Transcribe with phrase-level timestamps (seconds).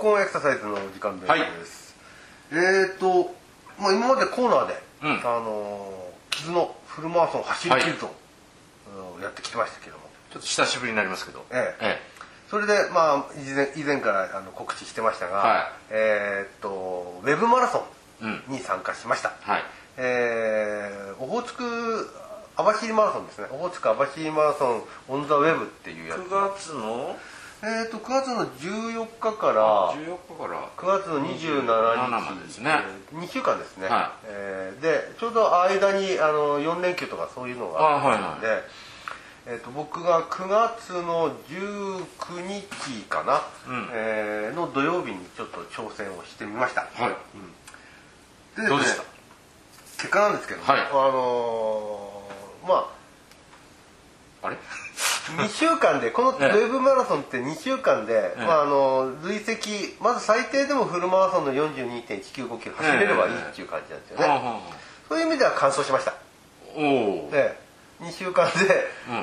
[0.00, 3.34] ます闘魂エクササイズの時間です、はい、えっ、ー、と、
[3.78, 8.12] まあ、今までコーナーで、うん、あの傷のフルマラソン走り切ると、は
[9.20, 10.10] い、やってきてましたけども。
[10.30, 11.44] ちょっと久しぶりになりますけど。
[11.50, 11.84] ええ。
[11.84, 12.20] ええ。
[12.48, 17.84] それでまあ以前以前からあの告知してましたが、はい、えっとウェブマラソ
[18.20, 19.62] ンに参加しました、うん、はい。
[19.96, 22.10] えー、オホーツク
[22.56, 23.46] 網走マラソンですね。
[23.52, 26.18] オホーツク網走マラソンオン・ザ・ウェブっていうやつ。
[26.18, 27.16] 9月の？
[27.62, 30.70] えーと、と9月の14日から14日から。
[30.78, 32.40] 9月の27日。
[32.46, 32.70] ですね、
[33.12, 38.64] えー、2週間ですね、はい、えー、でちょうど間にあの4連休とかそういうのがあったので、はいはい、
[39.48, 42.04] えーと、僕が9月の19
[42.48, 47.16] 日かな、うん、えー、の土曜日にちょっと挑戦をしてみました、はい。
[48.56, 49.02] うん、で、ね、どうでした？
[49.98, 52.74] 結果なんですけど、はい、あのー、ま
[54.42, 54.56] ああれ？
[55.36, 64.60] 2週間でこのウェブマラソンって2週間で、まあ、あの累積まず最低でもフルマラソンの42.195キロ走れればいいっていう感じなんですよね、
[65.08, 66.14] そういう意味では完走しました。
[66.76, 67.56] おお、え
[68.00, 68.52] え、2週間で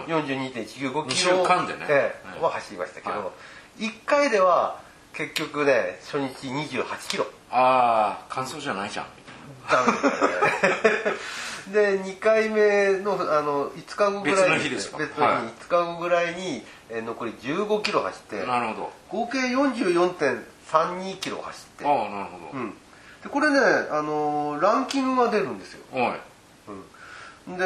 [0.07, 2.43] 42.195キロ、2週間でね、ええ。
[2.43, 3.31] は走りましたけど、は
[3.79, 4.79] い、1回では
[5.13, 7.25] 結局ね初日28キロ。
[7.49, 9.36] ああ完走じゃないじゃんみたいな
[9.69, 11.37] ダメですね
[11.71, 15.31] で2回目のあの5日後ぐらいに別の日別の日、
[15.65, 18.91] 5日後ぐらいに、え残り15キロ走ってなるほど。
[19.09, 21.85] 合計44.32キロ走って。
[21.85, 23.59] ああなるほど、うん、でこれね、
[23.91, 26.19] あのー、ランキングが出るんですよ、はい。
[27.47, 27.63] うん、で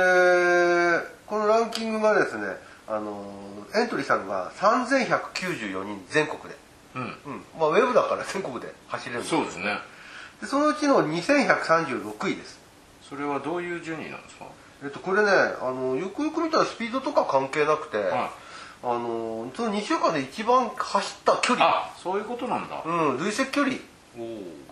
[1.28, 2.46] このランキングがですね、
[2.88, 6.58] あのー、エントリーしたのが3194人全国で、
[6.96, 7.02] うん。
[7.04, 7.44] うん。
[7.60, 9.78] まあ、ウェブだから全国で走れるんですそうですね
[10.42, 12.60] でそのうちの2136位です。
[13.08, 14.46] それはどういう順位なんですか？
[14.84, 18.10] えっとこれねあのよくよく見たらスピードとか関係なくて、はい、
[18.84, 21.66] あのその2週間で一番走った距離。
[21.66, 22.82] あそういうことなんだ。
[22.86, 23.78] うん累積距離。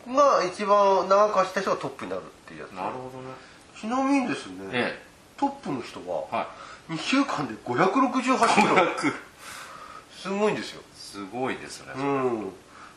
[0.08, 2.72] が一番長く走った人がトップになるっていうやつ。
[2.72, 3.34] なるほどね。
[3.80, 5.02] ちなみにですね、ええ、
[5.38, 6.48] トップの人は
[6.90, 9.14] 2週間で568キロ。
[10.12, 10.82] すごいんですよ。
[10.96, 12.54] すごいですねうん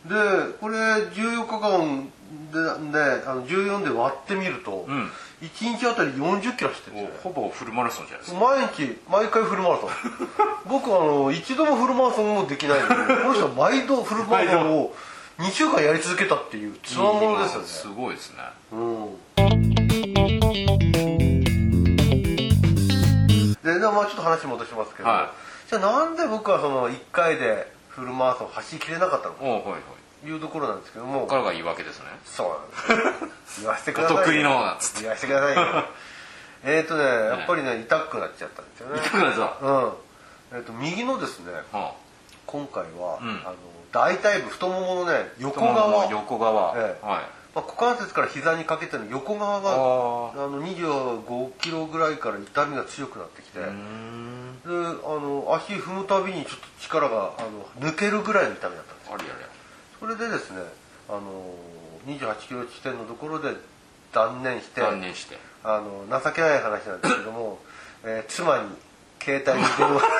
[0.06, 0.14] で
[0.60, 2.10] これ14日間
[2.50, 2.58] で
[2.92, 5.10] であの14で割ってみると、うん、
[5.42, 7.20] 1日あたり40キロ走ってるんですよ。
[7.22, 8.40] ほぼフルマラソンじゃないですか。
[8.40, 9.90] 毎日毎回フルマラソン。
[10.68, 14.94] 僕あの一度もフルマラソンもできないのでこの人は毎度フルマラソンを
[15.38, 17.66] 2週間やり続けたっていうつわものですよね。
[17.66, 18.38] すごいですね。
[18.72, 19.32] うん。
[23.62, 25.32] でまあちょっと話戻しますけど、は
[25.66, 31.20] い、じゃあなんで僕はその1回でフルマラソン走りきれなかったのかというところなんですけども。
[31.20, 32.06] ここからが言い訳ですね。
[32.24, 33.60] そうなんです。
[33.60, 35.84] 言わせてくださいお 得意の言わせてくださいよ。
[36.64, 39.00] えっとねやっぱりね痛くなっちゃったんですよね。
[39.00, 39.92] 痛くなっちゃったうん。
[40.52, 41.92] えー、と右のですね、はあ、
[42.46, 43.54] 今回は、うん、あの
[43.90, 46.06] 大腿部太もものね横側。
[46.06, 59.12] 横側、ええ、はいまあ、股関節から膝にかけての横側があの25キロぐらいから痛みが強くなってきてであの足踏むたびにちょっと力があの抜けるぐらいの痛みだったんです。
[59.12, 59.32] ありあり
[60.00, 60.60] それでですね
[61.08, 61.20] あの
[62.06, 63.54] 28キロ地点のところで
[64.12, 65.52] 断念して断念して。
[65.64, 67.58] あの情けない話なんですけども、
[68.04, 68.76] えー、妻に
[69.22, 70.02] 携帯に電話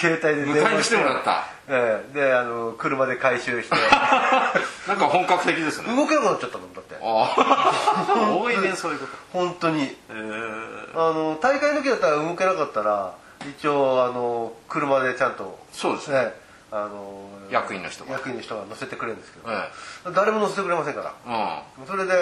[0.00, 3.76] 携帯で電話してもらった、ええ、であの車で回収して。
[4.88, 5.94] なんか本格的ですね。
[5.94, 6.96] 動けなくなっちゃったもんだって。
[6.96, 8.34] ああ。
[8.34, 9.12] 多いねそういうこと。
[9.32, 13.14] 本当に、えー、あの大会の時だったら動けなかったら
[13.56, 15.58] 一応あの車でちゃんと。
[15.72, 16.34] そうですね。
[16.72, 18.12] あの役員の人が。
[18.12, 19.70] 役員の人が乗せてくれるんですけど、え
[20.08, 22.12] え、誰も乗せてくれませんから、うん、それで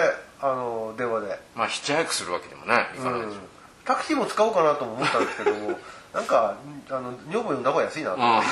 [0.41, 1.39] あの電話で。
[1.55, 3.49] まあヒッチハイクするわけでもねいかないでしょう、うん、
[3.85, 5.79] タクシーも使おうかなとも思ったんですけども
[6.13, 6.55] なんか
[6.89, 8.15] あの女房呼んだ方が安いなと。
[8.17, 8.47] 思って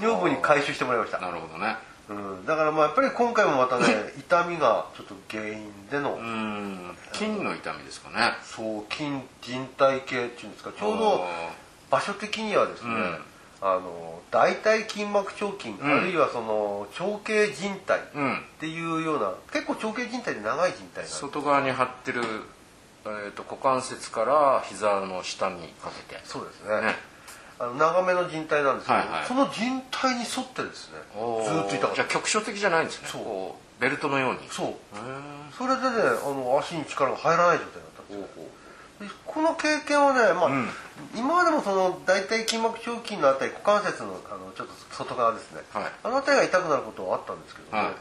[0.00, 1.18] 女房に回収してもらいました。
[1.18, 1.76] なるほどね、
[2.08, 6.18] うん、だからまあやっぱり今回もまたね痛みがちょっと原因での。
[7.12, 8.32] 筋の痛みですかね。
[8.42, 9.10] そう筋
[9.42, 10.72] 靭帯系っていうんですか。
[10.76, 11.26] ちょうど
[11.90, 13.18] 場所的にはですね、うん、
[13.62, 17.80] あの大腿筋膜腸筋、うん、あるいはその長径靭帯っ
[18.58, 22.22] ていうような、結構長径靭帯で長い靭帯なん外側に張ってる
[23.04, 26.20] えーと、股関節から膝の下にかけて。
[26.24, 26.94] そうですね、ね、
[27.58, 31.94] あの長めの靭帯なんですけど、はいはい、その靭帯に沿ってですねずっと痛かった。
[31.96, 33.08] じゃあ局所的じゃないんですね。
[33.08, 33.82] そう。
[33.82, 34.40] ベルトのように。
[34.50, 34.74] そう。
[35.58, 35.88] それでね
[36.24, 38.44] あの足に力が入らない状態だったんですよ
[39.26, 40.68] この経験はね、まあ、うん、
[41.16, 47.94] 今までもその大腿筋膜腸筋のあたり股関節のあのちょっと外側ですね、はい、あの辺りが痛くなることはあったんですけどね、はい。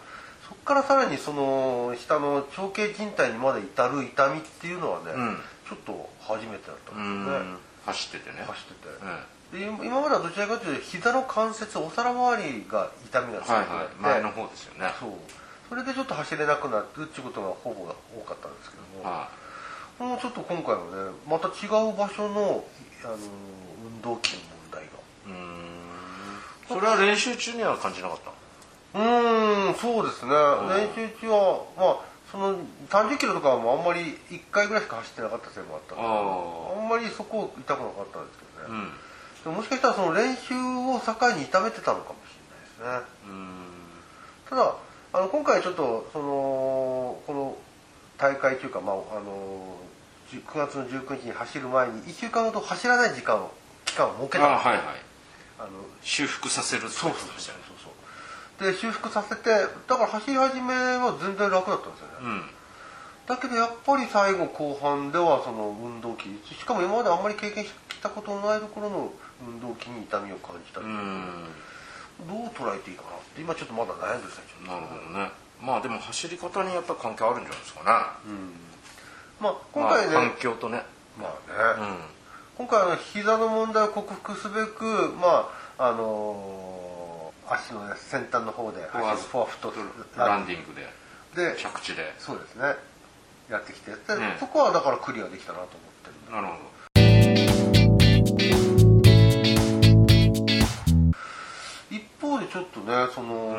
[0.48, 5.38] そこからさらにその下の長径靭帯にまで至る痛みっていうのはね、うん、
[5.70, 7.58] ちょっと初めてだったんですよね。
[7.86, 8.44] 走っててね。
[8.46, 14.92] 走ってて、で今まではどちらかというと膝の関節お皿周りが痛みが強くなって、はいはい、前の方ですよね。
[15.00, 15.12] そう。
[15.70, 19.42] それでちょっと走れなくなってっていうことがほぼが多かったんですけども、はい、
[20.02, 22.64] もうちょっと今回はねまた違う場所の
[23.04, 23.18] あの
[23.86, 24.92] 運動器の問題が。
[25.28, 25.62] うん。
[26.68, 28.32] それは練習中には感じなかった
[29.00, 30.32] うんそうですね。
[30.32, 32.56] 練習中はまあその
[32.90, 38.90] 30キロとかはもうあんまり1回ぐらいしか走ってなかったせいもあったんであんまりそこ痛くなかったんですけどね、
[39.46, 42.36] うん、もしかしたらその練習を境に痛めてたのかもし
[42.80, 43.32] れないですね。
[44.50, 44.76] ただ
[45.14, 47.58] あの今回ちょっとそのこの
[48.22, 49.76] 大会というか、まあ、あの
[50.30, 53.52] 9月の19日に走る前に1週間ほど走らない時間を
[53.86, 54.54] 期間を設けた。
[54.54, 54.86] んです、はいはい、
[55.60, 55.70] あの
[56.02, 57.52] 修復させるそうそうそうそ
[58.62, 58.64] う。
[58.64, 62.42] で修復させてだから走り始めは全然楽だったんですよね、うん、
[63.26, 67.72] だけどやっぱり最後後半ではその運動器しかも今まであんまり経験し
[68.04, 71.48] たことのないところの運動器に痛みを感じたり、うん。
[72.30, 74.70] どう捉えていいかなって今ちょっとまだ悩んでる最中。
[74.70, 78.54] なるほどねまあでも走り方にやっぱ関係あるんじゃないですかね、うん、
[79.40, 80.82] まあ今回ね、まあ、環境とね。
[81.20, 84.86] まあね、うん、今回は膝の問題を克服すべく
[85.20, 89.74] まああのー、足の、ね、先端の方でフォアフット
[90.18, 92.14] ランディングでで着地で。
[92.20, 92.76] そうですね。
[93.50, 93.92] やってきて。
[93.92, 93.98] で、
[94.40, 95.70] そこはだからクリアできたなと思っ
[96.04, 96.81] てるなるほど
[102.52, 103.56] ちょっとねその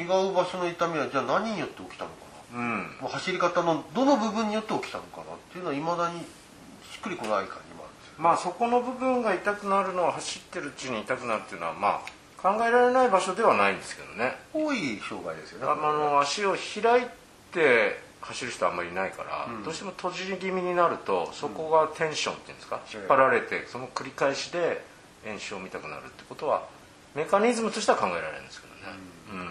[0.00, 2.16] 違う場所の痛みはじゃあ何によって起きたのか
[2.52, 14.36] な、うん、走り方のどの部分によって起きたのかなっていうのはいまだにしっくりこない感じもあるんですよ、まあそこの部分が痛くなるのは走ってるうちに痛くなるっていうのはまあ考えられない場所ではないんですけどね。
[14.52, 15.66] 多い障害ですよね。
[15.70, 17.06] あの足を開い
[17.52, 24.84] て走る人はあんまりいないから、うん、どうしても閉じ気味になるとそこがテンションっていうんですか、引っ張られてその繰り返しで
[25.24, 26.66] 炎症を見たくなるってことは
[27.14, 28.98] メカニズムとしては考えられるんですけどね、
[29.32, 29.48] うん、うん、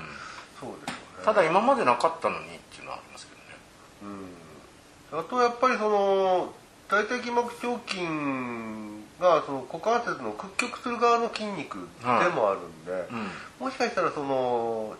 [0.59, 1.25] そうですよね。
[1.25, 4.17] ただ今までなかったのにっていうのはありますけどね、
[5.11, 6.53] うん、あとやっぱりその
[6.89, 8.01] 大腿筋膜腸筋
[9.19, 13.01] がその股関節の屈曲する側の筋肉でもあるんで、はい。
[13.11, 14.95] うん、もしかしたらその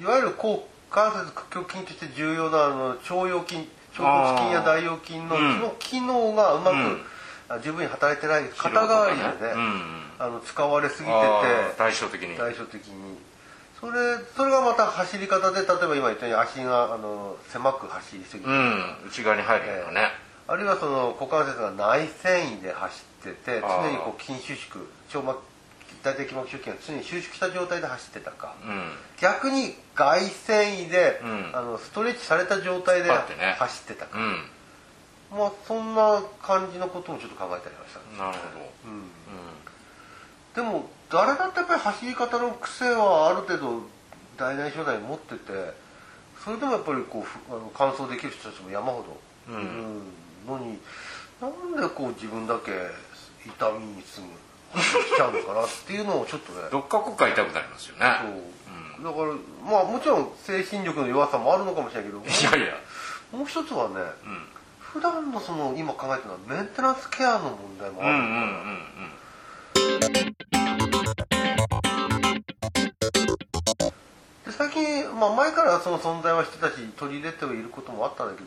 [0.00, 0.60] いわゆる股
[0.90, 3.68] 関節屈曲筋として重要なあの腸腰筋
[3.98, 6.76] 腸骨筋や大腰筋のその機能がうまく、
[7.62, 11.14] 十分に働いてない肩代わりでね、うんあの使われすぎてて
[11.78, 12.36] 対照的に。
[12.36, 13.18] 対照的に。
[13.80, 20.08] それそれがまた走り方で例えば今言ったように足があの狭く走りすぎて、うん、内側に入るようなね、
[20.48, 24.84] あるいはその股関節が内繊維で走ってて常にこう筋収縮
[25.14, 25.38] 腸膜
[26.02, 28.90] 大腿筋膜周期が常に収縮した状態で走ってたか、うん、
[29.20, 34.18] 逆に外繊維で、うん、あのストレッチされた状態で走ってたか、
[35.30, 39.12] まあそんな感じのこともちょっと考えたりました、なるほど、うん。
[40.54, 43.82] でも誰だってやっぱり走り方の癖はある程度
[44.36, 45.72] 大内小大持ってて
[46.44, 49.04] それでもやっぱりこうあの完走できる人たちも山ほ
[49.48, 49.62] どいる
[50.46, 50.78] のに、
[51.42, 52.72] うん、なんでこう自分だけ
[53.44, 54.26] 痛みにすぐ
[54.80, 56.68] しちゃうのかなっていうのをちょっとね。
[56.70, 58.04] どっか国家痛くなりますよね。
[58.20, 58.32] そう、
[58.98, 62.22] うん、だからまあもちろん精神力の弱さもあるのかもしれないけど。
[62.22, 62.74] いやいや。
[63.32, 64.46] もう一つはね、うん、
[64.92, 70.28] 普段のその今考えてるのはメンテナンスケアの問題もあるんだ、うんうんうんうん。
[74.44, 78.46] で最近、まあ、前からその存在は人たち取り入れてはいることもあったんだけど、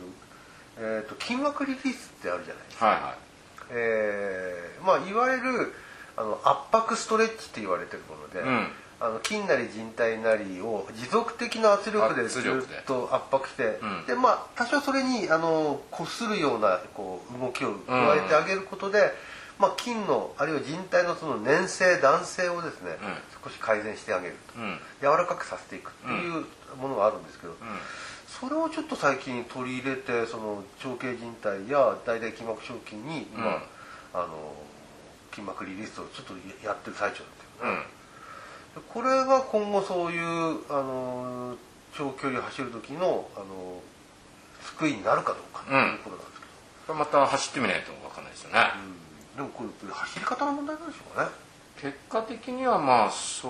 [0.78, 3.14] えーと、筋膜リリースってあるじゃないですか、はいはい。
[3.70, 5.72] えーまあ、いわゆる
[6.16, 8.68] あの圧迫ストレッチって言われてるもので、うん、
[9.02, 12.42] あの筋なり靭帯なりを持続的な圧力でずっ
[12.86, 19.10] と圧迫して、うん、でまあ多少それにあの擦るようなこう動きを加えてあげることで、うん。
[19.58, 22.96] まあ、筋のあるいは人体のその粘性弾性をですね、
[23.44, 24.54] 少し改善してあげると、
[25.00, 26.46] 柔らかくさせていくっていう
[26.80, 27.54] ものがあるんですけど、
[28.26, 33.62] それをちょっと最近取り入れてその長径靭帯や大腿筋膜小筋に、ま
[34.14, 34.52] あ、あの
[35.30, 36.34] 筋膜リリースをちょっと
[36.66, 37.28] やってる最中だっ
[37.60, 37.82] たよね、
[38.92, 40.22] これが今後そういう
[40.70, 41.56] あの
[41.96, 43.82] 長距離走る時のあの
[44.62, 46.40] 救いになるかどうかということなんです
[46.86, 48.60] けど、また走ってみないと分かんないですよね、
[49.34, 49.36] うん。
[49.36, 51.30] でもこれ走り方の問題なんでしょうかね。
[51.80, 53.48] 結果的にはまあそ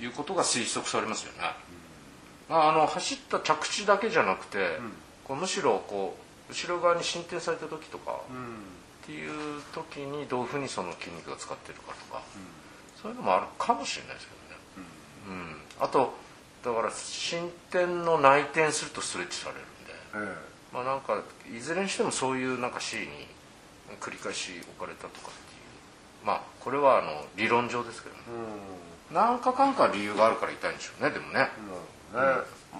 [0.00, 1.38] ういうことが推測されますよね、
[2.50, 4.92] うん、まあ、あの走った着地だけじゃなくて、うん、
[5.24, 6.14] こうむしろこ
[6.50, 8.44] う後ろ側に進展された時とか、うん、
[9.02, 12.22] っていう時にどういうふうにその筋肉が使ってるかとか、
[13.00, 14.88] そういうのもあるかもしれないですけどね、
[15.78, 15.84] うん。
[15.84, 16.14] あと
[16.64, 20.36] だから進展の内転するとストレッチされるんで、え
[20.72, 21.22] え、まあなんか
[21.54, 23.06] いずれにしてもそういうなんか C に
[24.00, 25.62] 繰り返し置かれたとかってい
[26.24, 26.26] う。
[26.26, 28.22] まあこれはあの理論上ですけどね、
[29.10, 31.48] うん、何かかんか理由があるから痛いんでしょうねでもね,、
[32.12, 32.26] うん、ね。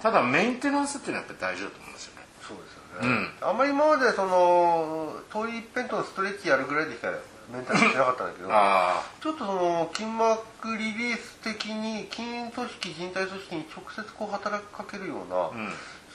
[0.01, 2.27] ただメンテナンスっていうのはやっぱり大事だと思うんですよね。
[2.43, 7.11] そうですよね、うん、あんまり今までその遠い一辺とのストレッチやるぐらいでしか
[7.51, 15.69] メンテナンスしなかったんだけどちょっとその筋膜リリース的に筋組織人体組織に直接こう働きかけるような、うん。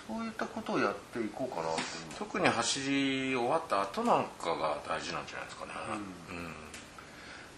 [0.06, 1.68] そういったことをやっていこうかな
[2.18, 5.72] 特に走り終わった後なんかが大事なんじゃないですかね、
[6.30, 6.52] うん、うん、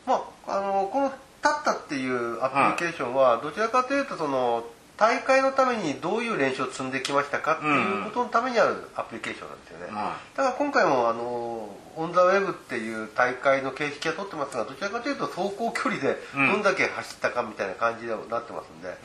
[0.06, 4.64] まああのこの「タッタ」っていうアプリケーションはどちらかというとその
[4.96, 18.96] 大会のためにどういう練習を積んできましたかっていうことのためにあるアプリケーションなんですよね、うん、だから今回もあのオン・ザ・ウェブっていう大会の形式は取ってますがどちらかというと走行距離でどんだけ走ったかみたいな感じになってますんで、うん、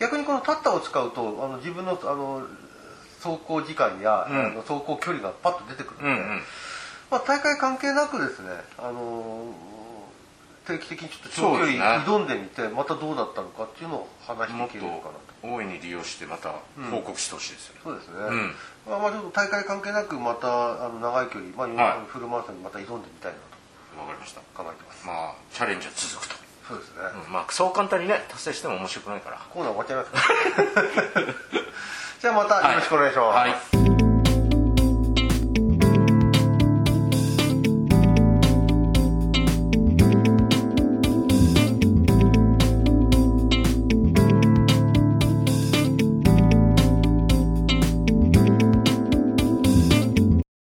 [0.00, 2.46] 逆にこのタッタを使うとあの自分のあの
[3.22, 6.40] 走行時間や、うん、走行距離がパッと出てくるので、うんうん、
[7.10, 9.71] まあ、大会関係なくですね、あのー、
[10.66, 15.32] 定期的にちょっと長距離挑んでみて、またどうだったのかっていうのを話していけるのかなと。
[15.42, 16.54] 大いに利用してまた
[16.90, 18.14] 報告してほしいですよね、そうですね、
[18.86, 23.52] まあ、まあちょっと大会関係なくまたあの長い距離、まあ、フルマラソンにまた挑んでみたいなと。
[23.98, 24.40] わかりました。
[24.54, 25.06] 考えてます。
[25.06, 26.36] まあチャレンジは続くと。
[26.68, 29.38] そうですね、うん、まあそう簡単にね達成しても面白くないから。
[29.50, 31.12] コーナー終わっちゃいます。
[31.12, 31.34] か ら
[32.20, 33.81] じゃあまたよろしくお願いします、はいはい